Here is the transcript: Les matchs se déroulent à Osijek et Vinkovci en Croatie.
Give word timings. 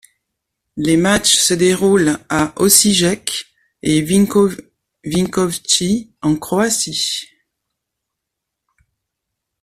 Les 0.77 0.97
matchs 0.97 1.37
se 1.37 1.53
déroulent 1.53 2.17
à 2.27 2.59
Osijek 2.59 3.45
et 3.83 4.01
Vinkovci 5.03 6.11
en 6.23 6.35
Croatie. 6.37 7.29